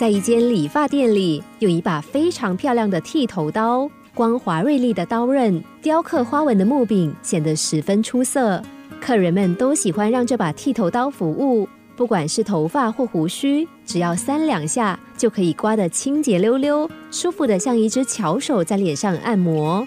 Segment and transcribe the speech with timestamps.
[0.00, 8.62] 在一间理发店里，有一把非常漂亮的剃头刀，光滑锐利的刀刃，雕刻花纹的木柄显得十分出色。
[8.98, 19.86] 客人们都喜欢让这把剃头刀服务，不管是头发或胡须，只要三两下就可以刮得清洁溜溜，舒服的像一只巧手在脸上按摩。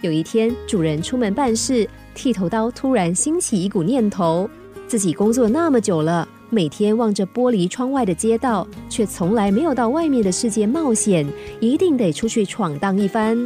[0.00, 4.48] 有一天，主人出门办事，剃头刀突然兴起一股念头：
[4.86, 6.28] 自己工作那么久了。
[6.54, 11.26] 每天望着玻璃窗外的街道，却从来没有到外面的世界冒险，
[11.58, 13.36] 一定得出去闯荡一番。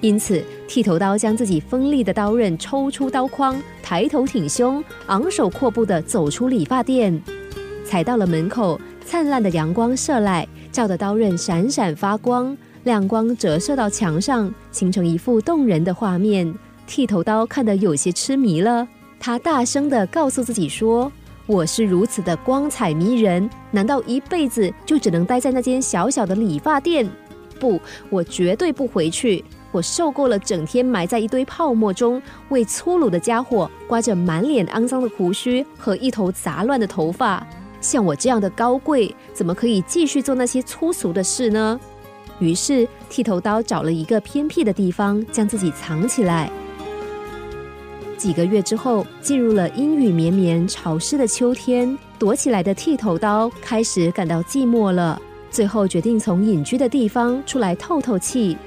[0.00, 7.22] 因此，剃头刀将自己锋利的刀刃抽出刀框，抬头挺胸，昂首阔步地走出理发店。
[7.84, 16.52] 踩到了门口，灿烂的阳光射来，照得刀刃闪闪发光，亮光折射到墙上，形成一幅动人的画面。
[16.88, 18.86] 剃头刀看得有些痴迷了，
[19.20, 21.10] 他大声地告诉自己说。
[21.48, 27.08] 我是如此的光彩迷人，难道一辈子就只能待在那间小小的理发店？
[27.58, 29.42] 不，我绝对不回去。
[29.72, 37.46] 我受够了整天埋在一堆泡沫中，为粗鲁的家伙刮着满脸肮脏的胡须和一头杂乱的头发。
[37.80, 41.80] 像我这样的高贵，怎么可以继续做那些粗俗的事呢？
[42.40, 46.50] 于是，剃头刀找了一个偏僻的地方，将自己藏起来。
[48.18, 55.18] 几个月之后，进入了阴雨绵绵、潮湿的秋天，躲起来的剃头刀开始感到寂寞了。
[55.50, 58.58] 最后决定从隐居的地方出来透透气。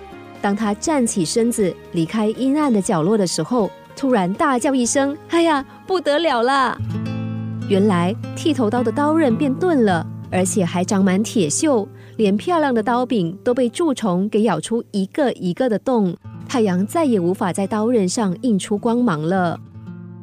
[0.41, 6.75] 当他站起身子离开阴暗的角落的时候，突然大叫一声：“哎呀，不得了啦！”
[7.69, 16.15] 原来剃头刀的刀刃变钝了，而且还长满铁锈，连漂亮的刀柄都被蛀虫给咬出一个一个的洞。
[16.51, 19.57] 太阳再也无法在刀刃上映出光芒了。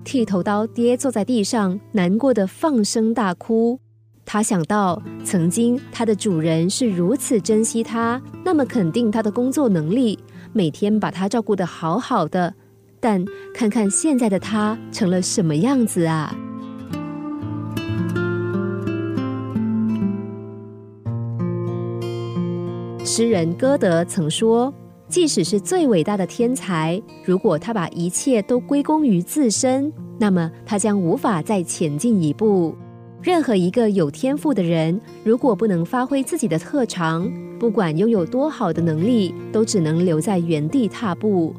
[0.05, 3.81] 剃头刀跌坐在地上，难过的放声大哭。
[4.27, 10.19] 他想到，曾经他的主人是如此珍惜他，那么肯定他的工作能力，
[10.53, 12.53] 每天把他照顾的好好的。
[13.01, 16.37] 但看看现在的他成了什么样子啊！
[23.03, 24.71] 诗人歌德曾说。
[25.09, 32.75] 即使是最伟大的天才，如果他把一切都归功于自身，那么他将无法再前进一步。
[33.23, 41.55] 任何一个有天赋的人，如果不能发挥自己的特长，不管拥有多好的能力，都只能留在原地踏步。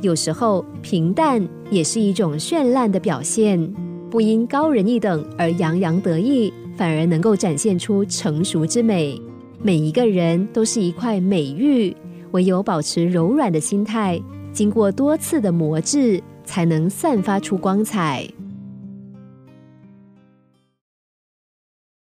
[0.00, 3.72] 有时候，平淡也是一种绚烂的表现。
[4.10, 9.20] 不因高人一等而洋洋得意，反而能够展现出成熟之美。
[9.60, 11.94] 每一个人都是一块美玉。
[12.32, 14.20] 唯有保持柔软的心态，
[14.52, 18.28] 经过多次的磨制，才能散发出光彩。